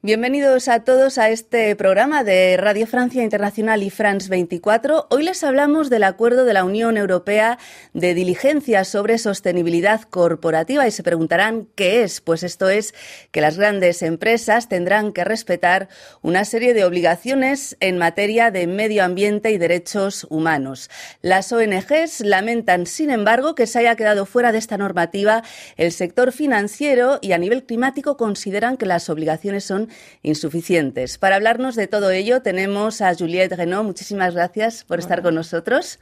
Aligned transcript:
Bienvenidos 0.00 0.68
a 0.68 0.84
todos 0.84 1.18
a 1.18 1.28
este 1.28 1.74
programa 1.74 2.22
de 2.22 2.56
Radio 2.56 2.86
Francia 2.86 3.24
Internacional 3.24 3.82
y 3.82 3.90
France 3.90 4.28
24. 4.28 5.08
Hoy 5.10 5.24
les 5.24 5.42
hablamos 5.42 5.90
del 5.90 6.04
acuerdo 6.04 6.44
de 6.44 6.52
la 6.52 6.62
Unión 6.62 6.96
Europea 6.96 7.58
de 7.94 8.14
diligencias 8.14 8.86
sobre 8.86 9.18
sostenibilidad 9.18 10.02
corporativa 10.02 10.86
y 10.86 10.92
se 10.92 11.02
preguntarán 11.02 11.66
qué 11.74 12.04
es. 12.04 12.20
Pues 12.20 12.44
esto 12.44 12.68
es 12.68 12.94
que 13.32 13.40
las 13.40 13.58
grandes 13.58 14.02
empresas 14.02 14.68
tendrán 14.68 15.12
que 15.12 15.24
respetar 15.24 15.88
una 16.22 16.44
serie 16.44 16.74
de 16.74 16.84
obligaciones 16.84 17.76
en 17.80 17.98
materia 17.98 18.52
de 18.52 18.68
medio 18.68 19.02
ambiente 19.02 19.50
y 19.50 19.58
derechos 19.58 20.28
humanos. 20.30 20.90
Las 21.22 21.50
ONGs 21.50 22.20
lamentan, 22.20 22.86
sin 22.86 23.10
embargo, 23.10 23.56
que 23.56 23.66
se 23.66 23.80
haya 23.80 23.96
quedado 23.96 24.26
fuera 24.26 24.52
de 24.52 24.58
esta 24.58 24.78
normativa 24.78 25.42
el 25.76 25.90
sector 25.90 26.30
financiero 26.30 27.18
y 27.20 27.32
a 27.32 27.38
nivel 27.38 27.64
climático 27.64 28.16
consideran 28.16 28.76
que 28.76 28.86
las 28.86 29.10
obligaciones 29.10 29.64
son 29.64 29.87
insuficientes. 30.22 31.18
Para 31.18 31.36
hablarnos 31.36 31.76
de 31.76 31.86
todo 31.86 32.10
ello 32.10 32.42
tenemos 32.42 33.00
a 33.00 33.14
Juliette 33.14 33.56
Renaud. 33.56 33.84
Muchísimas 33.84 34.34
gracias 34.34 34.84
por 34.84 34.98
estar 34.98 35.22
con 35.22 35.34
nosotros. 35.34 35.98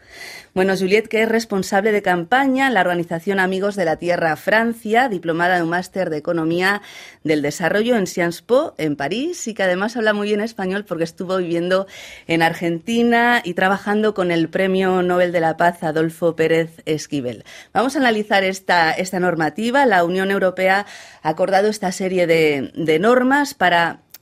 Bueno, 0.55 0.75
Juliette, 0.77 1.09
que 1.09 1.23
es 1.23 1.29
responsable 1.29 1.93
de 1.93 2.03
campaña 2.03 2.69
en 2.69 2.75
la 2.75 2.81
organización 2.81 3.41
Amigos 3.41 3.77
de 3.77 3.85
la 3.85 3.97
Tierra 3.97 4.37
Francia, 4.37 5.09
diplomada 5.09 5.57
en 5.57 5.65
un 5.65 5.71
máster 5.71 6.11
de 6.11 6.17
Economía 6.17 6.83
del 7.25 7.43
Desarrollo 7.43 7.97
en 7.97 8.07
Sciences 8.07 8.43
Po, 8.43 8.75
en 8.79 8.97
París, 8.97 9.47
y 9.49 9.55
que 9.55 9.63
además 9.63 9.97
habla 9.97 10.13
muy 10.13 10.29
bien 10.29 10.41
español 10.41 10.85
porque 10.85 11.05
estuvo 11.05 11.37
viviendo 11.37 11.87
en 12.27 12.43
Argentina 12.43 13.43
y 13.45 13.55
trabajando 13.55 14.15
con 14.15 14.31
el 14.31 14.49
Premio 14.49 15.03
Nobel 15.03 15.33
de 15.33 15.41
la 15.41 15.57
Paz 15.57 15.83
Adolfo 15.83 16.37
Pérez 16.37 16.71
Esquivel. 16.87 17.45
Vamos 17.73 17.97
a 17.97 17.99
analizar 17.99 18.45
esta, 18.45 18.93
esta 18.93 19.21
normativa. 19.21 19.85
La 19.87 20.05
Unión 20.05 20.31
Europea 20.31 20.87
ha 21.23 21.29
acordado 21.29 21.69
esta 21.69 21.93
serie 21.93 22.27
de, 22.27 22.73
de 22.75 22.99
normas 22.99 23.55
para 23.55 23.76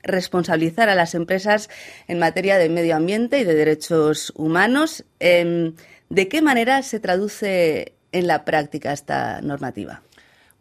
responsabilizar 0.04 0.88
a 0.88 0.94
las 0.94 1.14
empresas 1.14 1.68
en 2.06 2.18
materia 2.18 2.58
de 2.58 2.68
medio 2.68 2.96
ambiente 2.96 3.38
y 3.40 3.44
de 3.44 3.54
derechos 3.54 4.32
humanos. 4.36 5.04
Em, 5.18 5.74
¿De 6.10 6.28
qué 6.28 6.42
manera 6.42 6.82
se 6.82 7.00
traduce 7.00 7.94
en 8.12 8.26
la 8.26 8.44
práctica 8.44 8.92
esta 8.92 9.40
normativa? 9.40 10.02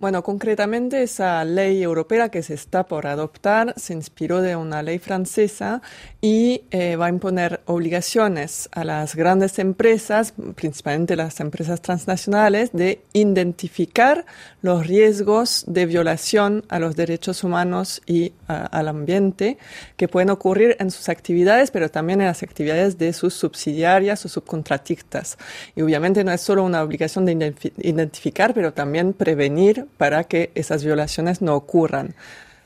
Bueno, 0.04 0.22
concretamente 0.22 1.02
esa 1.02 1.46
ley 1.46 1.82
europea 1.82 2.28
que 2.28 2.44
se 2.44 2.56
está 2.56 2.86
por 2.86 3.08
adoptar 3.08 3.73
se 3.78 3.94
inspiró 3.94 4.42
de 4.42 4.58
una 4.58 4.84
ley 4.84 5.00
francesa 5.00 5.82
y 6.20 6.64
eh, 6.72 6.98
va 6.98 7.06
a 7.06 7.10
imponer 7.10 7.62
obligaciones 7.68 8.68
a 8.73 8.84
las 8.84 9.16
grandes 9.16 9.60
empresas, 9.60 10.34
principalmente 10.56 11.16
las 11.16 11.40
empresas 11.40 11.82
transnacionales, 11.82 12.73
de 12.73 13.02
identificar 13.14 14.26
los 14.62 14.88
riesgos 14.88 15.64
de 15.68 15.86
violación 15.86 16.66
a 16.67 16.80
los 16.80 16.98
derechos 16.98 17.45
humanos 17.45 18.02
y 18.06 18.34
al 18.48 18.90
ambiente 18.90 19.58
que 19.95 20.10
pueden 20.10 20.32
ocurrir 20.32 20.76
en 20.82 20.92
sus 20.92 21.08
actividades, 21.08 21.72
pero 21.72 21.90
también 21.90 22.20
en 22.20 22.28
las 22.28 22.44
actividades 22.44 22.98
de 22.98 23.14
sus 23.14 23.36
subsidiarias 23.36 24.26
o 24.26 24.28
subcontratistas. 24.28 25.38
Y 25.78 25.82
obviamente 25.82 26.26
no 26.26 26.34
es 26.34 26.42
solo 26.42 26.66
una 26.66 26.84
obligación 26.84 27.26
de 27.26 27.56
identificar, 27.78 28.54
pero 28.54 28.73
también 28.73 29.14
prevenir 29.14 29.88
para 29.97 30.23
que 30.25 30.52
esas 30.55 30.83
violaciones 30.83 31.41
no 31.41 31.55
ocurran. 31.55 32.16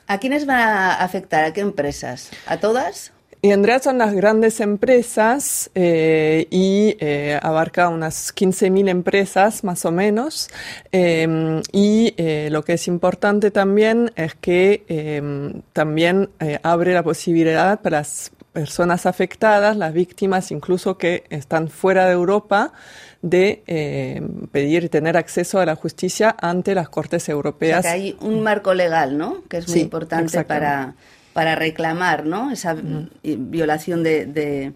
¿A 0.08 0.20
quiénes 0.20 0.46
van 0.46 0.60
a 0.60 0.94
afectar? 0.96 1.44
¿A 1.44 1.54
qué 1.54 1.62
empresas? 1.62 2.32
¿A 2.46 2.58
todas? 2.58 3.12
Y 3.42 3.52
en 3.52 3.64
realidad 3.64 3.84
son 3.84 3.98
las 4.00 4.14
grandes 4.14 4.60
empresas 4.62 5.70
eh, 5.76 6.48
y 6.50 6.98
eh, 7.00 7.40
abarca 7.42 7.88
unas 7.88 8.34
15.000 8.36 8.90
empresas 8.90 9.64
más 9.64 9.86
o 9.86 9.92
menos. 9.92 10.50
Em, 10.92 11.62
y 11.72 12.16
eh, 12.18 12.50
lo 12.52 12.64
que 12.64 12.74
es 12.74 12.88
importante 12.88 13.52
también 13.52 14.12
es 14.16 14.34
que 14.34 14.84
em, 14.88 15.62
también 15.72 16.30
abre 16.64 16.94
la 16.94 17.04
posibilidad 17.04 17.80
para 17.82 18.00
las 18.00 18.32
personas 18.58 19.06
afectadas, 19.06 19.78
las 19.78 19.94
víctimas 19.94 20.50
incluso 20.50 20.98
que 20.98 21.26
están 21.30 21.68
fuera 21.68 22.08
de 22.08 22.14
Europa, 22.14 22.74
de 23.22 23.62
eh, 23.68 24.20
pedir 24.52 24.84
y 24.86 24.90
tener 24.90 25.16
acceso 25.16 25.60
a 25.60 25.66
la 25.68 25.76
justicia 25.76 26.36
ante 26.42 26.74
las 26.74 26.90
Cortes 26.90 27.30
Europeas. 27.30 27.82
O 27.82 27.82
sea 27.84 27.92
que 27.92 28.02
hay 28.02 28.18
un 28.20 28.42
marco 28.42 28.74
legal, 28.74 29.16
¿no? 29.16 29.44
Que 29.48 29.58
es 29.58 29.70
muy 29.70 29.82
importante 29.82 30.44
para, 30.44 30.96
para 31.34 31.54
reclamar, 31.54 32.26
¿no? 32.26 32.50
Esa 32.50 32.76
violación 33.22 34.02
de, 34.02 34.26
de, 34.26 34.74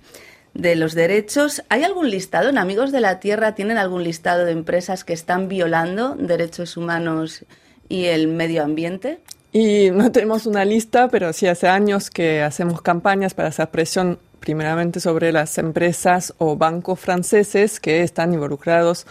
de 0.54 0.76
los 0.76 0.94
derechos. 0.94 1.64
¿Hay 1.70 1.84
algún 1.84 2.12
listado? 2.12 2.50
¿En 2.50 2.60
Amigos 2.60 2.92
de 2.92 3.02
la 3.02 3.20
Tierra 3.20 3.56
tienen 3.56 3.80
algún 3.80 4.04
listado 4.04 4.46
de 4.46 4.52
empresas 4.52 5.04
que 5.04 5.14
están 5.14 5.48
violando 5.48 6.14
derechos 6.14 6.78
humanos 6.78 7.46
y 7.90 8.06
el 8.06 8.28
medio 8.28 8.64
ambiente? 8.64 9.22
Y 9.54 9.92
no 9.92 10.12
tenemos 10.12 10.46
una 10.46 10.64
lista, 10.64 11.10
pero 11.10 11.34
sí 11.34 11.48
hace 11.48 11.68
años 11.68 12.10
que 12.10 12.42
hacemos 12.42 12.82
campañas 12.82 13.34
para 13.34 13.50
hacer 13.50 13.70
presión 13.70 14.20
primeramente 14.40 15.00
sobre 15.00 15.32
las 15.32 15.58
empresas 15.58 16.34
o 16.40 16.56
bancos 16.58 17.00
franceses 17.00 17.80
que 17.80 18.02
están 18.02 18.34
involucrados 18.34 19.06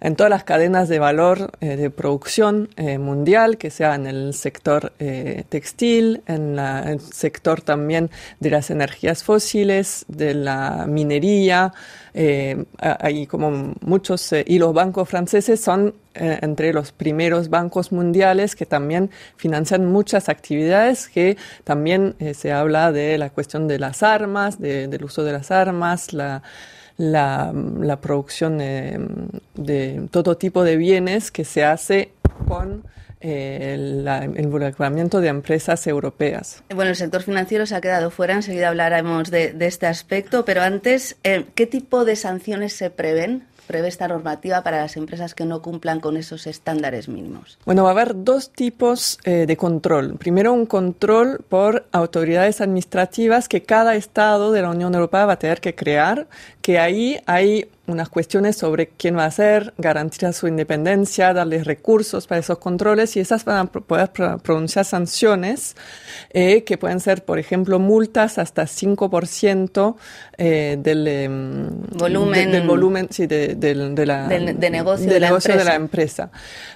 en 0.00 0.16
todas 0.16 0.30
las 0.30 0.44
cadenas 0.44 0.88
de 0.88 0.98
valor 0.98 1.50
eh, 1.60 1.76
de 1.76 1.90
producción 1.90 2.68
eh, 2.76 2.98
mundial, 2.98 3.58
que 3.58 3.70
sea 3.70 3.94
en 3.94 4.06
el 4.06 4.34
sector 4.34 4.92
eh, 4.98 5.44
textil, 5.48 6.22
en, 6.26 6.58
el 6.58 7.00
sector 7.00 7.60
también 7.60 8.10
de 8.40 8.50
las 8.50 8.70
energías 8.70 9.24
fósiles, 9.24 10.04
de 10.08 10.34
la 10.34 10.86
minería, 10.88 11.72
hay 12.80 13.26
como 13.26 13.74
muchos, 13.80 14.32
y 14.44 14.58
los 14.58 14.74
bancos 14.74 15.08
franceses 15.08 15.60
son 15.60 15.94
entre 16.14 16.72
los 16.72 16.90
primeros 16.90 17.48
bancos 17.48 17.92
mundiales 17.92 18.56
que 18.56 18.66
también 18.66 19.10
financian 19.36 19.86
muchas 19.86 20.28
actividades, 20.28 21.08
que 21.08 21.36
también 21.62 22.16
se 22.34 22.50
habla 22.50 22.90
de 22.90 23.18
la 23.18 23.30
cuestión 23.30 23.68
de 23.68 23.78
las 23.78 24.02
armas, 24.02 24.58
del 24.58 25.04
uso 25.04 25.22
de 25.22 25.32
las 25.32 25.52
armas, 25.52 26.12
la 26.12 26.42
la, 26.98 27.98
producción 28.02 28.58
de, 28.58 30.08
todo 30.10 30.36
tipo 30.36 30.64
de 30.64 30.76
bienes 30.76 31.30
que 31.30 31.44
se 31.44 31.64
hace 31.64 32.10
con 32.46 32.84
eh, 33.20 33.74
el 33.74 34.38
involucramiento 34.38 35.20
de 35.20 35.28
empresas 35.28 35.86
europeas. 35.86 36.62
Bueno, 36.74 36.90
el 36.90 36.96
sector 36.96 37.22
financiero 37.22 37.66
se 37.66 37.74
ha 37.74 37.80
quedado 37.80 38.10
fuera, 38.10 38.34
enseguida 38.34 38.68
hablaremos 38.68 39.30
de, 39.30 39.54
este 39.60 39.86
aspecto, 39.86 40.44
pero 40.44 40.62
antes, 40.62 41.16
eh, 41.24 41.46
¿qué 41.54 41.66
tipo 41.66 42.04
de 42.04 42.16
sanciones 42.16 42.74
se 42.74 42.90
prevén 42.90 43.44
prevé 43.68 43.86
esta 43.86 44.08
normativa 44.08 44.64
para 44.64 44.78
las 44.78 44.96
empresas 44.96 45.36
que 45.36 45.44
no 45.44 45.62
cumplan 45.62 46.00
con 46.00 46.16
esos 46.16 46.48
estándares 46.48 47.08
mínimos? 47.08 47.58
Bueno, 47.64 47.84
va 47.84 47.90
a 47.90 47.92
haber 47.92 48.24
dos 48.24 48.50
tipos 48.50 49.18
eh, 49.22 49.46
de 49.46 49.56
control. 49.56 50.16
Primero, 50.18 50.52
un 50.52 50.66
control 50.66 51.44
por 51.48 51.86
autoridades 51.92 52.60
administrativas 52.60 53.48
que 53.48 53.62
cada 53.62 53.94
Estado 53.94 54.50
de 54.50 54.62
la 54.62 54.70
Unión 54.70 54.94
Europea 54.94 55.26
va 55.26 55.34
a 55.34 55.38
tener 55.38 55.60
que 55.60 55.76
crear, 55.76 56.26
que 56.62 56.80
ahí 56.80 57.20
hay 57.26 57.68
unas 57.88 58.08
cuestiones 58.08 58.56
sobre 58.56 58.88
quién 58.88 59.16
va 59.16 59.24
a 59.24 59.26
hacer, 59.26 59.74
garantizar 59.78 60.32
su 60.32 60.46
independencia, 60.46 61.32
darles 61.32 61.66
recursos 61.66 62.26
para 62.26 62.40
esos 62.40 62.58
controles 62.58 63.16
y 63.16 63.20
esas 63.20 63.44
van 63.44 63.56
a 63.56 63.64
poder 63.66 64.10
pronunciar 64.42 64.84
sanciones 64.84 65.76
eh, 66.30 66.64
que 66.64 66.78
pueden 66.78 67.00
ser, 67.00 67.24
por 67.24 67.38
ejemplo, 67.38 67.78
multas 67.78 68.38
hasta 68.38 68.64
5% 68.64 69.96
eh, 70.36 70.76
del, 70.78 71.08
em, 71.08 71.68
volumen, 71.96 72.52
del 72.52 72.66
volumen 72.66 73.08
sí, 73.10 73.26
de, 73.26 73.56
la, 74.06 74.28
de 74.28 74.70
negocio, 74.70 75.10
de, 75.10 75.20
la 75.20 75.30
de 75.38 75.64
la 75.64 75.74
empresa. 75.74 76.30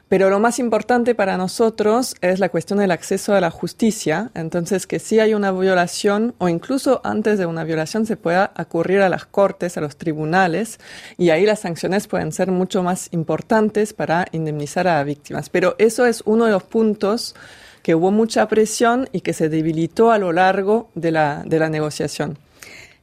Pero 0.08 0.28
lo 0.28 0.40
más 0.40 0.58
importante 0.58 1.14
para 1.14 1.38
nosotros 1.38 2.16
es 2.20 2.38
la 2.38 2.50
cuestión 2.50 2.78
del 2.80 2.90
acceso 2.90 3.34
a 3.34 3.40
la 3.40 3.50
justicia. 3.50 4.30
Entonces, 4.34 4.86
que 4.86 4.98
si 4.98 5.20
hay 5.20 5.32
una 5.32 5.52
violación 5.52 6.34
o 6.36 6.50
incluso 6.50 7.00
antes 7.02 7.38
de 7.38 7.46
una 7.46 7.64
violación 7.64 8.04
se 8.04 8.18
pueda 8.18 8.52
acudir 8.54 9.00
a 9.00 9.08
las 9.08 9.24
cortes, 9.24 9.78
a 9.78 9.80
los 9.80 9.96
tribunales 9.96 10.78
y 11.18 11.30
ahí 11.30 11.46
las 11.46 11.60
sanciones 11.60 12.06
pueden 12.06 12.32
ser 12.32 12.50
mucho 12.50 12.82
más 12.82 13.08
importantes 13.12 13.92
para 13.92 14.26
indemnizar 14.32 14.88
a 14.88 15.02
víctimas. 15.04 15.48
Pero 15.48 15.74
eso 15.78 16.06
es 16.06 16.22
uno 16.26 16.46
de 16.46 16.52
los 16.52 16.62
puntos 16.62 17.34
que 17.82 17.94
hubo 17.94 18.10
mucha 18.10 18.46
presión 18.48 19.08
y 19.12 19.20
que 19.20 19.32
se 19.32 19.48
debilitó 19.48 20.12
a 20.12 20.18
lo 20.18 20.32
largo 20.32 20.90
de 20.94 21.10
la, 21.10 21.42
de 21.44 21.58
la 21.58 21.68
negociación. 21.68 22.38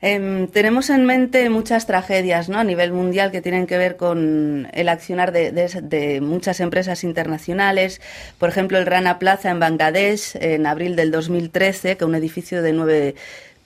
Em, 0.01 0.48
tenemos 0.48 0.90
en 0.90 1.06
mente 1.06 1.50
muchas 1.50 1.86
tragedias 1.86 2.48
¿no? 2.48 2.57
a 2.57 2.63
nivel 2.63 2.94
mundial 2.94 3.31
que 3.31 3.42
tienen 3.42 3.68
que 3.68 3.78
ver 3.78 3.98
con 3.98 4.69
el 4.72 4.88
accionar 4.88 5.34
de, 5.34 5.51
de, 5.51 6.22
muchas 6.22 6.62
empresas 6.62 7.04
internacionales. 7.04 8.00
Por 8.38 8.48
ejemplo, 8.48 8.78
el 8.78 8.86
Rana 8.86 9.19
Plaza 9.19 9.50
en 9.50 9.60
Bangladesh 9.60 10.38
en 10.40 10.66
abril 10.66 10.96
del 10.96 11.12
2013, 11.12 11.98
que 11.98 12.06
un 12.06 12.16
edificio 12.16 12.62
de 12.62 12.72
nueve 12.72 13.16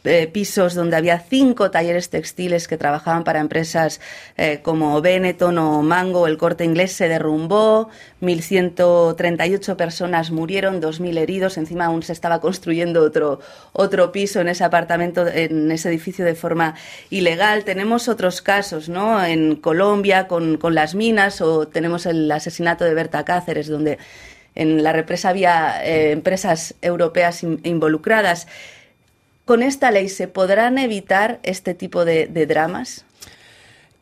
eh, 0.03 0.27
pisos 0.27 0.73
donde 0.73 0.97
había 0.97 1.19
cinco 1.19 1.71
talleres 1.71 2.09
textiles 2.09 2.67
que 2.67 2.77
trabajaban 2.77 3.23
para 3.23 3.39
empresas 3.39 4.01
eh, 4.38 4.59
como 4.61 5.01
Benetton 5.01 5.57
o 5.57 5.81
Mango. 5.81 6.27
El 6.27 6.38
corte 6.38 6.65
inglés 6.65 6.91
se 6.94 7.07
derrumbó, 7.07 7.89
1.138 8.21 9.75
personas 9.75 10.31
murieron, 10.31 10.81
2.000 10.81 11.17
heridos. 11.17 11.57
Encima 11.57 11.85
aún 11.85 12.03
se 12.03 12.13
estaba 12.13 12.41
construyendo 12.41 13.01
otro, 13.01 13.39
otro 13.71 14.11
piso 14.11 14.41
en 14.41 14.50
ese 14.50 14.63
apartamento, 14.63 15.27
en 15.27 15.71
ese 15.71 15.89
edificio 15.89 16.25
de 16.25 16.35
forma 16.35 16.75
ilegal. 17.09 17.63
Tenemos 17.63 18.07
otros 18.07 18.41
casos, 18.41 18.89
¿no? 18.89 19.23
En 19.23 19.56
Colombia 19.56 20.27
con, 20.27 20.57
con 20.57 20.75
las 20.75 20.95
minas 20.95 21.41
o 21.41 21.67
tenemos 21.67 22.06
el 22.06 22.31
asesinato 22.31 22.83
de 22.83 22.94
Berta 22.94 23.23
Cáceres, 23.23 23.67
donde 23.67 23.99
en 24.56 24.83
la 24.83 24.94
represa 24.94 25.29
había 25.29 25.83
eh, 25.83 26.11
empresas 26.11 26.75
europeas 26.81 27.44
involucradas. 27.44 28.47
¿Con 29.45 29.62
esta 29.62 29.92
ley 29.92 30.07
se 30.07 30.28
podrán 30.28 30.78
evitar 30.78 31.40
este 31.44 31.74
tipo 31.74 32.06
de 32.06 32.45
dramas? 32.48 33.06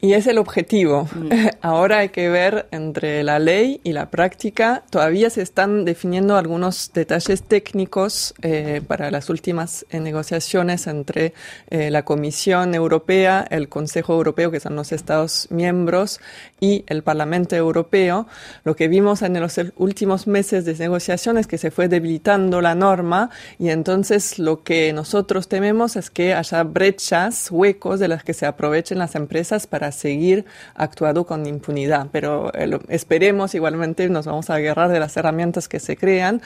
Y 0.03 0.13
es 0.13 0.25
el 0.25 0.39
objetivo. 0.39 1.07
Mm. 1.13 1.29
Ahora 1.61 1.99
hay 1.99 2.09
que 2.09 2.27
ver 2.27 2.67
entre 2.71 3.23
la 3.23 3.37
ley 3.37 3.79
y 3.83 3.93
la 3.93 4.09
práctica. 4.09 4.83
Todavía 4.89 5.29
se 5.29 5.43
están 5.43 5.85
definiendo 5.85 6.37
algunos 6.37 6.91
detalles 6.91 7.43
técnicos 7.43 8.33
eh, 8.41 8.81
para 8.87 9.11
las 9.11 9.29
últimas 9.29 9.85
eh, 9.91 9.99
negociaciones 9.99 10.87
entre 10.87 11.33
eh, 11.69 11.91
la 11.91 12.03
Comisión 12.03 12.73
Europea, 12.73 13.45
el 13.51 13.69
Consejo 13.69 14.13
Europeo, 14.13 14.49
que 14.49 14.59
son 14.59 14.75
los 14.75 14.91
Estados 14.91 15.47
miembros, 15.51 16.19
y 16.59 16.83
el 16.87 17.03
Parlamento 17.03 17.55
Europeo. 17.55 18.27
Lo 18.63 18.75
que 18.75 18.87
vimos 18.87 19.21
en 19.21 19.39
los 19.39 19.59
últimos 19.75 20.25
meses 20.25 20.65
de 20.65 20.75
negociaciones 20.75 21.41
es 21.41 21.47
que 21.47 21.57
se 21.59 21.69
fue 21.69 21.87
debilitando 21.87 22.61
la 22.61 22.73
norma 22.73 23.29
y 23.59 23.69
entonces 23.69 24.39
lo 24.39 24.63
que 24.63 24.93
nosotros 24.93 25.47
tememos 25.47 25.95
es 25.95 26.09
que 26.09 26.33
haya 26.33 26.63
brechas, 26.63 27.49
huecos 27.51 27.99
de 27.99 28.07
las 28.07 28.23
que 28.23 28.33
se 28.33 28.45
aprovechen 28.45 28.97
las 28.97 29.15
empresas 29.15 29.67
para 29.67 29.90
seguir 29.91 30.45
actuando 30.75 31.25
con 31.25 31.45
impunidad. 31.45 32.07
Pero 32.11 32.51
eh, 32.53 32.79
esperemos 32.89 33.55
igualmente, 33.55 34.07
nos 34.09 34.25
vamos 34.25 34.49
a 34.49 34.55
agarrar 34.55 34.89
de 34.91 34.99
las 34.99 35.15
herramientas 35.17 35.67
que 35.67 35.79
se 35.79 35.97
crean. 35.97 36.41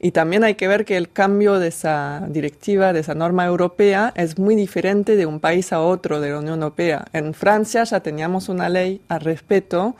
Y 0.00 0.12
también 0.12 0.44
hay 0.44 0.54
que 0.54 0.68
ver 0.68 0.84
que 0.84 0.96
el 0.96 1.10
cambio 1.10 1.58
de 1.58 1.68
esa 1.68 2.24
directiva, 2.28 2.92
de 2.92 3.00
esa 3.00 3.14
norma 3.14 3.44
europea, 3.46 4.12
es 4.16 4.38
muy 4.38 4.54
diferente 4.54 5.16
de 5.16 5.26
un 5.26 5.40
país 5.40 5.72
a 5.72 5.80
otro 5.80 6.20
de 6.20 6.30
la 6.30 6.38
Unión 6.38 6.62
Europea. 6.62 7.04
En 7.12 7.34
Francia 7.34 7.84
ya 7.84 8.00
teníamos 8.00 8.48
una 8.48 8.68
ley 8.68 9.00
al 9.08 9.20
respecto. 9.20 9.96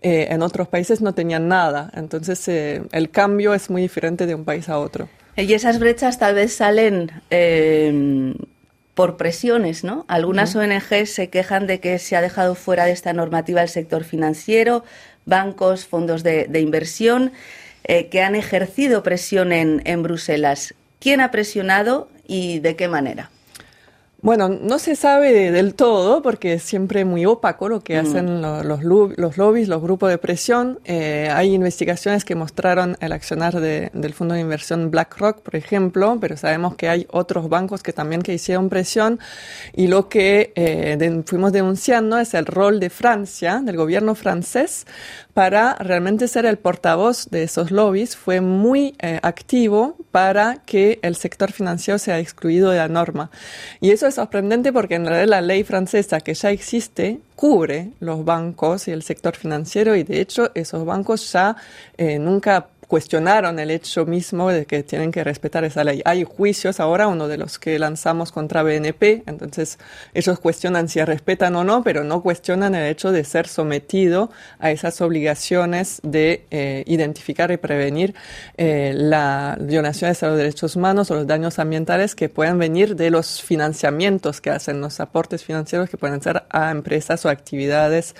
Eh, 0.00 0.28
en 0.30 0.42
otros 0.42 0.68
países 0.68 1.00
no 1.00 1.12
tenían 1.12 1.48
nada. 1.48 1.90
Entonces, 1.94 2.46
eh, 2.48 2.82
el 2.92 3.10
cambio 3.10 3.54
es 3.54 3.68
muy 3.68 3.82
diferente 3.82 4.26
de 4.26 4.34
un 4.34 4.44
país 4.44 4.68
a 4.68 4.78
otro. 4.78 5.08
Y 5.36 5.52
esas 5.52 5.78
brechas 5.78 6.18
tal 6.18 6.34
vez 6.34 6.52
salen 6.54 7.12
por 8.98 9.16
presiones, 9.16 9.84
¿no? 9.84 10.04
Algunas 10.08 10.56
ONGs 10.56 11.08
se 11.08 11.30
quejan 11.30 11.68
de 11.68 11.78
que 11.78 12.00
se 12.00 12.16
ha 12.16 12.20
dejado 12.20 12.56
fuera 12.56 12.84
de 12.84 12.90
esta 12.90 13.12
normativa 13.12 13.62
el 13.62 13.68
sector 13.68 14.02
financiero, 14.02 14.82
bancos, 15.24 15.86
fondos 15.86 16.24
de, 16.24 16.48
inversión, 16.58 17.30
eh, 17.84 18.08
que 18.08 18.22
han 18.22 18.34
ejercido 18.34 19.04
presión 19.04 19.52
en, 19.52 19.82
en 19.84 20.02
Bruselas. 20.02 20.74
¿Quién 20.98 21.20
ha 21.20 21.30
presionado 21.30 22.08
y 22.26 22.58
de 22.58 22.74
qué 22.74 22.88
manera? 22.88 23.30
Bueno, 24.20 24.48
no 24.48 24.80
se 24.80 24.96
sabe 24.96 25.52
del 25.52 25.74
todo 25.74 26.22
porque 26.22 26.54
es 26.54 26.64
siempre 26.64 27.04
muy 27.04 27.24
opaco 27.24 27.68
lo 27.68 27.80
que 27.80 27.94
mm. 28.02 28.04
hacen 28.04 28.42
los, 28.42 28.82
los, 28.82 29.36
lobbies, 29.36 29.68
los 29.68 29.80
grupos 29.80 30.10
de 30.10 30.18
presión. 30.18 30.80
Eh, 30.84 31.28
hay 31.32 31.54
investigaciones 31.54 32.24
que 32.24 32.34
mostraron 32.34 32.96
el 32.98 33.12
accionar 33.12 33.60
del 33.60 34.14
fondo 34.14 34.34
de 34.34 34.40
inversión 34.40 34.90
BlackRock, 34.90 35.42
por 35.42 35.54
ejemplo, 35.54 36.18
pero 36.20 36.36
sabemos 36.36 36.74
que 36.74 36.88
hay 36.88 37.06
otros 37.12 37.48
bancos 37.48 37.84
que 37.84 37.92
también 37.92 38.22
que 38.22 38.34
hicieron 38.34 38.68
presión 38.68 39.20
y 39.72 39.86
lo 39.86 40.08
que 40.08 40.52
eh, 40.56 41.22
fuimos 41.24 41.52
denunciando 41.52 42.18
es 42.18 42.34
el 42.34 42.46
rol 42.46 42.80
de 42.80 42.90
Francia, 42.90 43.60
del 43.62 43.76
gobierno 43.76 44.16
francés, 44.16 44.84
para 45.32 45.76
realmente 45.76 46.26
ser 46.26 46.44
el 46.44 46.58
portavoz 46.58 47.30
de 47.30 47.44
esos 47.44 47.70
lobbies. 47.70 48.16
Fue 48.16 48.40
muy 48.40 48.96
eh, 49.00 49.20
activo 49.22 49.96
para 50.18 50.56
que 50.66 50.98
el 51.02 51.14
sector 51.14 51.52
financiero 51.52 51.96
sea 51.96 52.18
excluido 52.18 52.70
de 52.70 52.78
la 52.78 52.88
norma. 52.88 53.30
Y 53.80 53.92
eso 53.92 54.08
es 54.08 54.16
sorprendente 54.16 54.72
porque 54.72 54.96
en 54.96 55.06
realidad 55.06 55.28
la 55.28 55.40
ley 55.40 55.62
francesa 55.62 56.18
que 56.18 56.34
ya 56.34 56.50
existe 56.50 57.20
cubre 57.36 57.90
los 58.00 58.24
bancos 58.24 58.88
y 58.88 58.90
el 58.90 59.04
sector 59.04 59.36
financiero 59.36 59.94
y 59.94 60.02
de 60.02 60.20
hecho 60.20 60.50
esos 60.56 60.84
bancos 60.84 61.32
ya 61.32 61.54
eh, 61.96 62.18
nunca 62.18 62.66
cuestionaron 62.88 63.58
el 63.58 63.70
hecho 63.70 64.06
mismo 64.06 64.50
de 64.50 64.64
que 64.64 64.82
tienen 64.82 65.12
que 65.12 65.22
respetar 65.22 65.62
esa 65.64 65.84
ley. 65.84 66.00
Hay 66.06 66.24
juicios 66.24 66.80
ahora, 66.80 67.06
uno 67.06 67.28
de 67.28 67.36
los 67.36 67.58
que 67.58 67.78
lanzamos 67.78 68.32
contra 68.32 68.62
BNP, 68.62 69.24
entonces 69.26 69.78
ellos 70.14 70.40
cuestionan 70.40 70.88
si 70.88 71.04
respetan 71.04 71.54
o 71.56 71.64
no, 71.64 71.82
pero 71.84 72.02
no 72.02 72.22
cuestionan 72.22 72.74
el 72.74 72.86
hecho 72.86 73.12
de 73.12 73.24
ser 73.24 73.46
sometido 73.46 74.30
a 74.58 74.70
esas 74.70 75.02
obligaciones 75.02 76.00
de 76.02 76.46
eh, 76.50 76.82
identificar 76.86 77.50
y 77.50 77.58
prevenir 77.58 78.14
eh, 78.56 78.92
las 78.96 79.64
violaciones 79.64 80.22
a 80.22 80.28
los 80.28 80.38
derechos 80.38 80.74
humanos 80.74 81.10
o 81.10 81.14
los 81.14 81.26
daños 81.26 81.58
ambientales 81.58 82.14
que 82.14 82.30
pueden 82.30 82.58
venir 82.58 82.96
de 82.96 83.10
los 83.10 83.42
financiamientos 83.42 84.40
que 84.40 84.48
hacen, 84.48 84.80
los 84.80 84.98
aportes 85.00 85.44
financieros 85.44 85.90
que 85.90 85.98
pueden 85.98 86.22
ser 86.22 86.44
a 86.48 86.70
empresas 86.70 87.26
o 87.26 87.28
actividades 87.28 88.14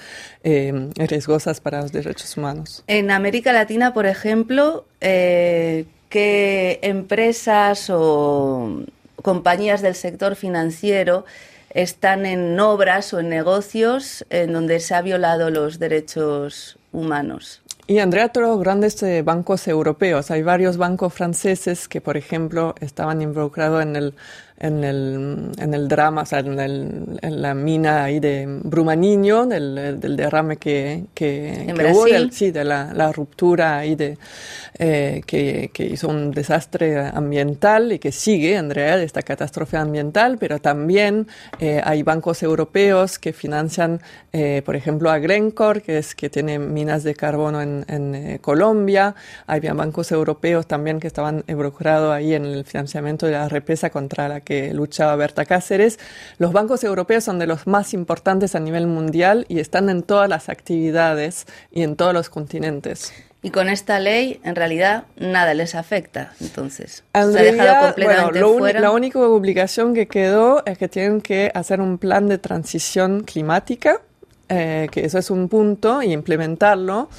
eh, 0.45 0.91
riesgosas 0.97 1.63
para 1.63 1.81
los 1.81 1.91
derechos 1.91 2.37
humanos. 2.37 2.85
En 2.87 3.11
América 3.11 3.55
Latina, 3.55 3.95
por 3.95 4.05
ejemplo, 4.05 4.58
eh, 5.01 5.87
¿qué 6.09 6.79
empresas 6.83 7.89
o 7.91 8.83
compañías 9.23 9.83
del 9.83 9.95
sector 9.95 10.37
financiero 10.37 11.25
están 11.71 12.27
en 12.27 12.59
obras 12.59 13.13
o 13.13 13.21
en 13.21 13.29
negocios 13.29 14.25
en 14.31 14.53
donde 14.53 14.81
se 14.81 14.95
ha 14.95 15.03
violado 15.03 15.51
los 15.51 15.79
derechos 15.79 16.79
humanos? 16.93 17.63
Y 17.87 18.01
Andrea, 18.01 18.29
todos 18.29 18.61
grandes 18.61 19.03
eh, 19.03 19.23
bancos 19.23 19.67
europeos, 19.67 20.31
hay 20.31 20.43
varios 20.43 20.77
bancos 20.77 21.15
franceses 21.15 21.89
que, 21.89 22.03
por 22.03 22.19
ejemplo, 22.19 22.75
estaban 22.81 23.23
involucrados 23.23 23.83
en 23.83 23.97
el 23.97 24.15
en 24.61 24.83
el, 24.83 25.53
en 25.59 25.75
el 25.75 25.89
drama, 25.89 26.23
o 26.23 26.27
sea, 26.27 26.41
en, 26.41 26.59
el, 26.59 27.19
en 27.23 27.43
la 27.43 27.55
mina 27.55 28.05
ahí 28.05 28.19
de 28.19 28.45
Brumaniño, 28.47 29.47
del, 29.47 30.01
del 30.01 30.17
derrame 30.17 30.57
que, 30.57 31.05
que, 31.15 31.73
hubo, 31.93 32.07
sí, 32.33 32.51
de 32.51 32.65
la, 32.65 32.93
la, 32.93 33.13
ruptura 33.13 33.79
ahí 33.79 33.95
de, 33.95 34.19
eh, 34.79 35.23
que, 35.27 35.71
que, 35.73 35.87
hizo 35.87 36.09
un 36.09 36.33
desastre 36.33 36.99
ambiental 36.99 37.93
y 37.93 37.99
que 38.01 38.11
sigue, 38.11 38.57
Andrea, 38.57 38.97
de 38.97 39.05
esta 39.05 39.23
catástrofe 39.23 39.77
ambiental, 39.77 40.39
pero 40.39 40.59
también 40.59 41.29
eh, 41.61 41.81
hay 41.85 42.03
bancos 42.03 42.43
europeos 42.43 43.21
que 43.21 43.33
financian, 43.33 44.01
eh, 44.33 44.63
por 44.65 44.75
ejemplo, 44.75 45.11
a 45.11 45.19
Glencore, 45.19 45.83
que 45.83 45.99
es 45.99 46.17
que 46.17 46.31
tiene 46.31 46.59
minas 46.59 47.05
de 47.05 47.15
carbono 47.15 47.63
en, 47.63 47.85
en 47.87 48.39
Colombia, 48.39 49.15
había 49.47 49.73
bancos 49.73 50.11
europeos 50.11 50.67
también 50.67 50.99
que 50.99 51.07
estaban 51.07 51.45
involucrados 51.47 52.13
ahí 52.13 52.35
en 52.35 52.45
el 52.45 52.65
financiamiento 52.65 53.27
de 53.27 53.33
la 53.33 53.49
represa 53.49 53.91
contra 53.91 54.29
la 54.29 54.41
que 54.49 54.73
luchaba 54.73 55.15
Berta 55.15 55.45
Cáceres. 55.45 55.99
Los 56.39 56.55
bancos 56.55 56.83
europeos 56.83 57.23
son 57.23 57.39
de 57.39 57.47
los 57.47 57.67
más 57.67 57.93
importantes 57.93 58.55
a 58.55 58.61
nivel 58.61 58.87
mundial 58.87 59.45
y 59.51 59.61
están 59.61 59.91
en 59.91 60.03
todas 60.03 60.27
las 60.27 60.49
actividades 60.49 61.45
y 61.71 61.83
en 61.83 61.97
todos 61.97 62.15
los 62.15 62.31
continentes. 62.31 63.13
Y 63.43 63.51
con 63.51 63.69
esta 63.69 64.01
ley, 64.01 64.41
en 64.45 64.57
realidad, 64.57 65.05
nada 65.19 65.53
les 65.53 65.75
afecta. 65.75 66.33
Entonces, 66.41 67.05
se 67.13 67.21
ha 67.21 67.27
dejado 67.27 67.89
completamente 67.89 68.41
fuera. 68.43 68.81
La 68.81 68.91
única 68.91 69.19
obligación 69.19 69.93
que 69.93 70.09
quedó 70.09 70.65
es 70.65 70.79
que 70.79 70.89
tienen 70.89 71.21
que 71.21 71.53
hacer 71.55 71.83
un 71.83 71.99
plan 71.99 72.27
de 72.27 72.39
transición 72.39 73.25
climática 73.25 74.01
eh, 74.51 74.89
que 74.91 75.05
eso 75.05 75.19
es 75.19 75.31
un 75.31 75.49
punto, 75.51 76.03
y 76.03 76.13
implementarlo. 76.13 77.11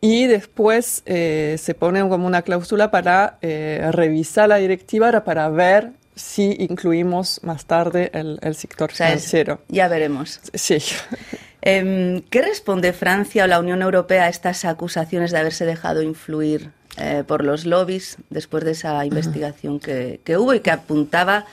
Y 0.00 0.26
después 0.26 1.02
eh, 1.04 1.56
se 1.58 1.74
pone 1.74 2.00
como 2.08 2.26
una 2.26 2.40
cláusula 2.40 2.90
para 2.90 3.36
eh, 3.42 3.90
revisar 3.92 4.48
la 4.48 4.56
directiva 4.56 5.22
para 5.22 5.50
ver 5.50 5.90
si 6.18 6.56
incluimos 6.58 7.40
más 7.42 7.64
tarde 7.64 8.10
el, 8.12 8.54
sector 8.54 8.90
financiero. 8.90 9.60
ya 9.68 9.88
veremos. 9.88 10.40
Sí. 10.52 10.78
Em, 11.60 12.22
¿Qué 12.30 12.40
responde 12.40 12.92
Francia 12.92 13.42
o 13.42 13.46
la 13.48 13.58
Unión 13.58 13.82
Europea 13.82 14.24
a 14.24 14.28
estas 14.28 14.64
acusaciones 14.64 15.32
de 15.32 15.38
haberse 15.38 15.66
dejado 15.66 16.02
influir 16.02 16.70
eh, 16.96 17.24
por 17.26 17.44
los 17.44 17.66
lobbies 17.66 18.16
después 18.30 18.64
de 18.64 18.70
esa 18.70 19.04
investigación 19.04 19.80
que, 19.80 20.20
que, 20.22 20.36
hubo 20.38 20.54
y 20.54 20.60
que 20.60 20.70
apuntaba 20.70 21.46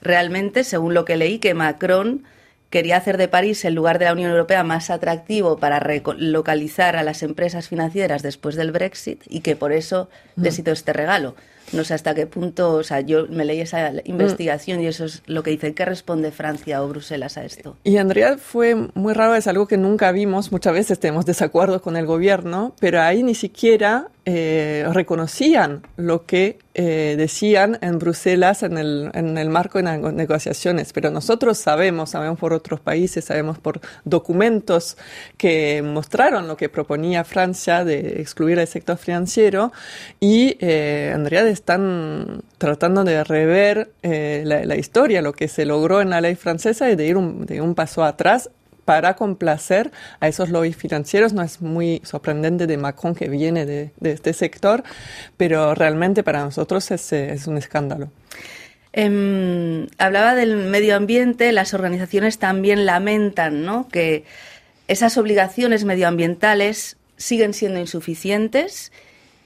realmente, 0.00 0.62
según 0.62 0.94
lo 0.94 1.04
que 1.04 1.16
leí, 1.16 1.40
que 1.40 1.54
Macron 1.54 2.22
quería 2.70 2.98
hacer 2.98 3.16
de 3.16 3.28
París 3.28 3.64
el 3.64 3.74
lugar 3.74 3.98
de 3.98 4.04
la 4.04 4.12
Unión 4.12 4.30
Europea 4.30 4.62
más 4.62 4.90
atractivo 4.90 5.58
para 5.58 5.80
relocalizar 5.80 6.96
a 6.96 7.02
las 7.02 7.22
empresas 7.22 7.68
financieras 7.68 8.22
después 8.22 8.56
del 8.56 8.72
Brexit 8.72 9.22
y 9.26 9.40
que 9.40 9.56
por 9.56 9.72
eso 9.72 10.08
les 10.36 10.58
hizo 10.58 10.70
este 10.70 10.92
regalo? 10.92 11.34
No 11.72 11.84
sé 11.84 11.94
hasta 11.94 12.14
qué 12.14 12.26
punto, 12.26 12.74
o 12.74 12.82
sea, 12.82 13.00
yo 13.00 13.26
me 13.28 13.44
leí 13.44 13.60
esa 13.60 13.92
investigación 14.04 14.80
y 14.80 14.86
eso 14.86 15.04
es 15.04 15.22
lo 15.26 15.42
que 15.42 15.50
dice. 15.50 15.74
¿Qué 15.74 15.84
responde 15.84 16.30
Francia 16.30 16.82
o 16.82 16.88
Bruselas 16.88 17.36
a 17.36 17.44
esto? 17.44 17.76
Y 17.84 17.96
en 17.96 18.10
realidad 18.10 18.38
fue 18.38 18.74
muy 18.94 19.12
raro, 19.12 19.34
es 19.34 19.46
algo 19.46 19.66
que 19.66 19.76
nunca 19.76 20.12
vimos. 20.12 20.52
Muchas 20.52 20.72
veces 20.72 20.98
tenemos 20.98 21.26
desacuerdos 21.26 21.82
con 21.82 21.96
el 21.96 22.06
gobierno, 22.06 22.74
pero 22.80 23.00
ahí 23.00 23.22
ni 23.22 23.34
siquiera 23.34 24.08
eh, 24.30 24.84
reconocían 24.92 25.86
lo 25.96 26.26
que 26.26 26.58
eh, 26.74 27.14
decían 27.16 27.78
en 27.80 27.98
Bruselas 27.98 28.62
en 28.62 28.76
el, 28.76 29.10
en 29.14 29.38
el 29.38 29.48
marco 29.48 29.80
de 29.80 29.84
negociaciones. 30.12 30.92
Pero 30.92 31.10
nosotros 31.10 31.56
sabemos, 31.56 32.10
sabemos 32.10 32.38
por 32.38 32.52
otros 32.52 32.78
países, 32.78 33.24
sabemos 33.24 33.58
por 33.58 33.80
documentos 34.04 34.98
que 35.38 35.80
mostraron 35.80 36.46
lo 36.46 36.58
que 36.58 36.68
proponía 36.68 37.24
Francia 37.24 37.86
de 37.86 38.20
excluir 38.20 38.58
el 38.58 38.66
sector 38.66 38.98
financiero 38.98 39.72
y 40.20 40.58
eh, 40.60 41.12
en 41.14 41.24
realidad 41.24 41.46
están 41.46 42.42
tratando 42.58 43.04
de 43.04 43.24
rever 43.24 43.92
la, 44.02 44.76
historia, 44.76 45.22
lo 45.22 45.32
que 45.32 45.48
se 45.48 45.64
logró 45.64 46.02
en 46.02 46.10
la 46.10 46.20
ley 46.20 46.34
francesa 46.34 46.90
y 46.90 46.96
de 46.96 47.06
ir 47.06 47.16
de 47.16 47.62
un 47.62 47.74
paso 47.74 48.04
atrás 48.04 48.50
para 48.88 49.16
complacer 49.16 49.90
a 50.18 50.28
esos 50.28 50.48
lobbies 50.48 50.74
financieros. 50.74 51.34
No 51.34 51.42
es 51.42 51.60
muy 51.60 52.00
sorprendente 52.04 52.66
de 52.66 52.78
Macron 52.78 53.14
que 53.14 53.28
viene 53.28 53.66
de, 53.66 53.90
este 54.02 54.32
sector, 54.32 54.82
pero 55.36 55.74
realmente 55.74 56.22
para 56.22 56.42
nosotros 56.42 56.90
es, 56.90 57.12
es 57.12 57.46
un 57.46 57.58
escándalo. 57.58 58.10
Em, 58.94 59.88
hablaba 59.98 60.34
del 60.34 60.56
medio 60.56 60.96
ambiente, 60.96 61.52
las 61.52 61.74
organizaciones 61.74 62.38
también 62.38 62.86
lamentan 62.86 63.62
¿no? 63.62 63.88
que 63.88 64.24
esas 64.86 65.18
obligaciones 65.18 65.84
medioambientales 65.84 66.96
siguen 67.18 67.52
siendo 67.52 67.80
insuficientes 67.80 68.90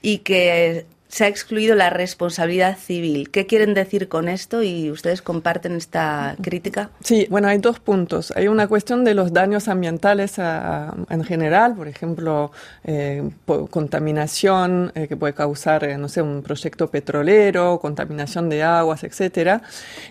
y 0.01 0.19
que 0.19 0.85
se 1.13 1.25
ha 1.25 1.27
excluido 1.27 1.75
la 1.75 1.91
responsabilidad 1.91 2.75
civil. 2.75 3.29
¿Qué 3.29 3.45
quieren 3.45 3.75
decir 3.75 4.07
con 4.07 4.27
esto? 4.27 4.63
¿Y 4.63 4.89
ustedes 4.89 5.21
comparten 5.21 5.73
esta 5.75 6.35
crítica? 6.41 6.89
Sí, 7.03 7.27
bueno, 7.29 7.49
hay 7.49 7.59
dos 7.59 7.79
puntos. 7.79 8.33
Hay 8.35 8.47
una 8.47 8.65
cuestión 8.65 9.03
de 9.03 9.13
los 9.13 9.31
daños 9.31 9.67
ambientales 9.67 10.39
en 10.39 11.23
general, 11.23 11.75
por 11.75 11.87
ejemplo, 11.87 12.51
eh, 12.83 13.29
contaminación 13.69 14.91
eh, 14.95 15.07
que 15.07 15.15
puede 15.15 15.35
causar, 15.35 15.83
eh, 15.83 15.99
no 15.99 16.09
sé, 16.09 16.23
un 16.23 16.41
proyecto 16.41 16.89
petrolero, 16.89 17.77
contaminación 17.79 18.49
de 18.49 18.63
aguas, 18.63 19.03
etcétera. 19.03 19.61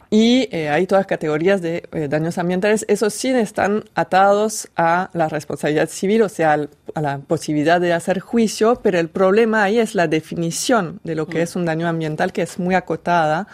Y 0.08 0.54
hay 0.54 0.86
todas 0.86 1.06
categorías 1.06 1.60
de 1.62 1.82
daños 2.08 2.38
ambientales. 2.38 2.84
Esos 2.86 3.12
sí 3.12 3.30
están 3.30 3.82
atados 3.96 4.68
a 4.76 5.10
la 5.14 5.28
responsabilidad 5.28 5.88
civil, 5.88 6.22
o 6.22 6.28
sea, 6.28 6.52
a 6.94 7.00
la 7.00 7.18
posibilidad 7.18 7.80
de 7.80 7.92
hacer 7.92 8.20
juicio, 8.20 8.78
pero 8.84 9.00
el 9.00 9.08
problema 9.08 9.64
ahí 9.64 9.80
es 9.80 9.96
la 9.96 10.06
definición 10.06 10.91
de 11.04 11.14
lo 11.14 11.26
que 11.26 11.42
es 11.42 11.56
un 11.56 11.64
daño 11.64 11.88
ambiental 11.88 12.32
que 12.32 12.42
es 12.42 12.58
muy 12.58 12.74
acotada, 12.74 13.46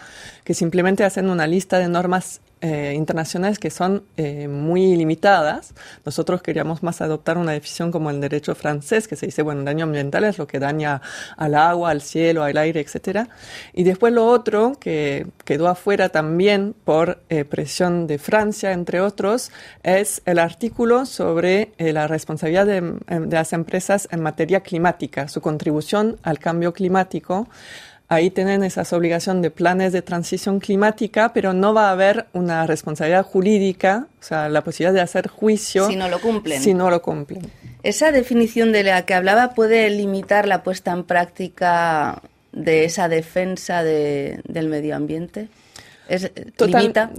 que 0.43 0.53
simplemente 0.53 1.03
hacen 1.03 1.29
una 1.29 1.47
lista 1.47 1.79
de 1.79 1.87
normas 1.87 2.41
eh, 2.61 2.93
internacionales 2.93 3.57
que 3.57 3.69
son 3.69 4.03
eh, 4.17 4.49
muy 4.49 4.95
limitadas. 4.97 5.73
Nosotros 6.03 6.41
queríamos 6.41 6.83
más 6.83 6.99
adoptar 6.99 7.37
una 7.37 7.53
definición 7.53 7.89
como 7.89 8.09
el 8.09 8.19
derecho 8.19 8.53
francés, 8.53 9.07
que 9.07 9.15
se 9.15 9.27
dice, 9.27 9.43
bueno, 9.43 9.63
daño 9.63 9.85
ambiental 9.85 10.25
es 10.25 10.37
lo 10.37 10.45
que 10.45 10.59
daña 10.59 11.01
al 11.37 11.55
agua, 11.55 11.91
al 11.91 12.01
cielo, 12.01 12.43
al 12.43 12.57
aire, 12.57 12.81
etcétera. 12.81 13.29
Y 13.73 13.83
después 13.83 14.11
lo 14.11 14.27
otro, 14.27 14.73
que 14.77 15.27
quedó 15.45 15.69
afuera 15.69 16.09
también 16.09 16.75
por 16.83 17.21
eh, 17.29 17.45
presión 17.45 18.07
de 18.07 18.17
Francia, 18.17 18.73
entre 18.73 18.99
otros, 18.99 19.51
es 19.83 20.21
el 20.25 20.37
artículo 20.37 21.05
sobre 21.05 21.71
la 21.77 22.07
responsabilidad 22.07 22.65
de, 22.65 22.81
de 22.81 23.35
las 23.35 23.53
empresas 23.53 24.09
en 24.11 24.21
materia 24.21 24.59
climática, 24.59 25.29
su 25.29 25.39
contribución 25.39 26.17
al 26.23 26.39
cambio 26.39 26.73
climático 26.73 27.47
ahí 28.09 28.31
tienen 28.31 28.63
esas 28.63 28.91
obligaciones 28.91 29.43
de 29.43 29.51
planes 29.51 29.93
de 29.93 30.01
transición 30.01 30.59
climática, 30.59 31.31
pero 31.31 31.53
no 31.53 31.73
va 31.73 31.89
a 31.89 31.91
haber 31.91 32.25
una 32.33 32.65
responsabilidad 32.65 33.23
jurídica, 33.23 34.07
o 34.19 34.23
sea, 34.23 34.49
la 34.49 34.63
posibilidad 34.63 34.93
de 34.93 35.01
hacer 35.01 35.27
juicio. 35.27 35.87
Si 35.87 35.95
no 35.95 36.09
lo 36.09 36.19
cumplen. 36.19 36.61
Si 36.61 36.73
no 36.73 36.89
lo 36.89 37.01
cumplen. 37.01 37.49
Esa 37.83 38.11
definición 38.11 38.71
de 38.71 38.83
la 38.83 39.05
que 39.05 39.13
hablaba 39.13 39.51
puede 39.51 39.89
limitar 39.91 40.47
la 40.47 40.63
puesta 40.63 40.91
en 40.91 41.03
práctica 41.03 42.21
de 42.51 42.83
esa 42.83 43.07
defensa 43.07 43.83
del 43.83 44.67
medio 44.67 44.95
ambiente. 44.95 45.47
¿Es, 46.09 46.31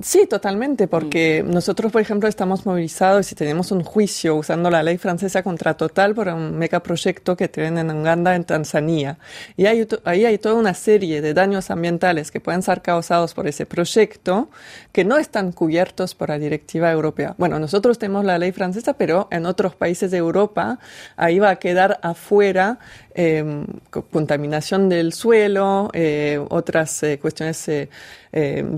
Sí, 0.03 0.27
totalmente, 0.27 0.89
porque 0.89 1.45
mm. 1.45 1.51
nosotros, 1.51 1.93
por 1.93 2.03
ejemplo, 2.03 2.29
estamos 2.29 2.67
movilizados 2.67 3.31
y 3.31 3.35
tenemos 3.35 3.71
un 3.71 3.85
juicio 3.85 4.37
usando 4.37 4.69
la 4.69 4.83
ley 4.83 4.99
francesa 4.99 5.43
contra 5.43 5.75
Total 5.75 6.15
por 6.15 6.29
un 6.29 6.59
megaproyecto 6.59 7.37
que 7.37 7.49
tienen 7.49 7.91
en 7.91 7.97
Uganda, 7.99 8.35
en 8.35 8.45
Tanzania. 8.45 9.19
Y 9.57 9.67
ahí, 9.67 9.87
ahí 10.05 10.25
hay 10.25 10.39
toda 10.39 10.57
una 10.57 10.75
serie 10.75 11.23
de 11.23 11.33
daños 11.35 11.71
ambientales 11.71 12.31
que 12.31 12.41
pueden 12.41 12.63
ser 12.63 12.83
causados 12.83 13.33
por 13.33 13.47
ese 13.47 13.65
proyecto 13.65 14.49
que 14.93 15.05
no 15.05 15.19
están 15.19 15.53
cubiertos 15.53 16.15
por 16.15 16.31
la 16.31 16.39
directiva 16.39 16.91
europea. 16.91 17.35
Bueno, 17.39 17.59
nosotros 17.61 17.99
tenemos 17.99 18.25
la 18.25 18.39
ley 18.39 18.51
francesa, 18.51 18.95
pero 18.95 19.29
en 19.31 19.47
otros 19.47 19.77
países 19.77 20.11
de 20.11 20.19
Europa 20.19 20.81
ahí 21.17 21.39
va 21.39 21.51
a 21.51 21.57
quedar 21.57 22.01
afuera 22.03 22.79
eh, 23.15 23.65
contaminación 24.11 24.89
del 24.89 25.13
suelo, 25.13 25.91
eh, 25.93 26.41
otras 26.49 27.03
eh, 27.03 27.19
cuestiones 27.19 27.69
eh, 27.69 27.89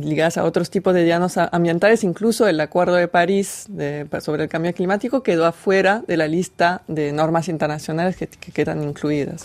ligadas 0.05 0.39
a 0.39 0.45
otros 0.45 0.71
tipos 0.71 0.95
de 0.95 1.07
daños 1.07 1.37
ambientales, 1.37 2.05
incluso 2.05 2.47
el 2.47 2.61
Acuerdo 2.61 2.95
de 2.95 3.09
París 3.09 3.67
sobre 4.21 4.45
el 4.45 4.49
cambio 4.49 4.73
climático 4.73 5.23
quedó 5.23 5.47
afuera 5.47 6.03
de 6.07 6.17
la 6.17 6.29
lista 6.29 6.83
de 6.89 7.13
normas 7.13 7.49
internacionales 7.49 8.17
que, 8.17 8.29
quedan 8.29 8.83
incluidas. 8.83 9.45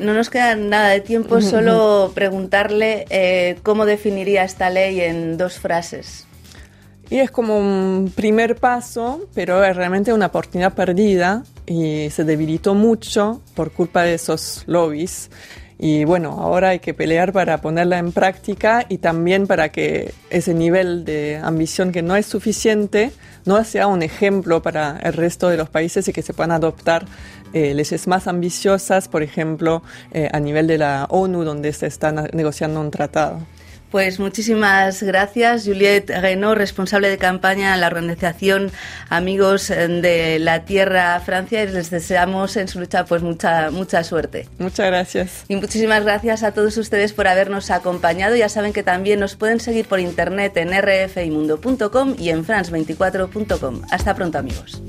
no 0.00 0.14
nos 0.14 0.30
queda 0.30 0.54
nada 0.56 0.88
de 0.88 1.00
tiempo, 1.00 1.40
solo 1.40 2.12
preguntarle 2.14 3.56
cómo 3.62 3.86
definiría 3.86 4.44
esta 4.44 4.70
ley 4.70 5.00
en 5.00 5.36
dos 5.36 5.58
frases. 5.58 6.26
Y 7.08 7.18
es 7.20 7.30
como 7.30 7.58
un 7.58 8.12
primer 8.14 8.56
paso, 8.56 9.28
pero 9.34 9.64
es 9.64 9.76
realmente 9.76 10.12
una 10.12 10.26
oportunidad 10.26 10.74
perdida 10.74 11.44
y 11.64 12.10
se 12.10 12.24
debilitó 12.24 12.74
mucho 12.74 13.42
por 13.54 13.70
culpa 13.70 14.02
de 14.02 14.14
esos 14.14 14.64
lobbies. 14.66 15.30
Y 15.78 16.04
bueno, 16.04 16.30
ahora 16.40 16.70
hay 16.70 16.78
que 16.78 16.94
pelear 16.94 17.32
para 17.32 17.60
ponerla 17.60 17.98
en 17.98 18.12
práctica 18.12 18.86
y 18.88 18.98
también 18.98 19.46
para 19.46 19.70
que 19.70 20.14
ese 20.30 20.54
nivel 20.54 21.04
de 21.04 21.38
ambición 21.42 21.92
que 21.92 22.02
no 22.02 22.16
es 22.16 22.24
suficiente 22.24 23.12
no 23.44 23.62
sea 23.62 23.86
un 23.86 24.02
ejemplo 24.02 24.62
para 24.62 24.98
el 25.02 25.12
resto 25.12 25.48
de 25.48 25.58
los 25.58 25.68
países 25.68 26.08
y 26.08 26.12
que 26.14 26.22
se 26.22 26.32
puedan 26.32 26.52
adoptar 26.52 27.04
eh, 27.52 27.74
leyes 27.74 28.06
más 28.06 28.26
ambiciosas, 28.26 29.08
por 29.08 29.22
ejemplo, 29.22 29.82
eh, 30.12 30.28
a 30.32 30.40
nivel 30.40 30.66
de 30.66 30.78
la 30.78 31.06
ONU, 31.10 31.44
donde 31.44 31.72
se 31.72 31.86
está 31.86 32.10
negociando 32.10 32.80
un 32.80 32.90
tratado. 32.90 33.40
Pues 33.96 34.20
muchísimas 34.20 35.02
gracias, 35.02 35.64
Juliette 35.64 36.10
Renaud, 36.10 36.54
responsable 36.54 37.08
de 37.08 37.16
campaña 37.16 37.72
en 37.72 37.80
la 37.80 37.86
organización 37.86 38.70
Amigos 39.08 39.68
de 39.68 40.38
la 40.38 40.66
Tierra 40.66 41.18
Francia, 41.20 41.64
y 41.64 41.68
les 41.68 41.88
deseamos 41.88 42.58
en 42.58 42.68
su 42.68 42.78
lucha 42.78 43.06
pues 43.06 43.22
mucha, 43.22 43.70
mucha 43.70 44.04
suerte. 44.04 44.50
Muchas 44.58 44.88
gracias. 44.88 45.44
Y 45.48 45.56
muchísimas 45.56 46.04
gracias 46.04 46.42
a 46.42 46.52
todos 46.52 46.76
ustedes 46.76 47.14
por 47.14 47.26
habernos 47.26 47.70
acompañado. 47.70 48.36
Ya 48.36 48.50
saben 48.50 48.74
que 48.74 48.82
también 48.82 49.18
nos 49.18 49.34
pueden 49.34 49.60
seguir 49.60 49.88
por 49.88 49.98
internet 49.98 50.54
en 50.58 50.72
rfimundo.com 50.78 52.16
y 52.18 52.28
en 52.28 52.44
france24.com. 52.44 53.80
Hasta 53.90 54.14
pronto, 54.14 54.36
amigos. 54.36 54.82